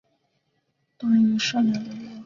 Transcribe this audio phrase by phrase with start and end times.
[0.97, 2.11] 当一个善良的人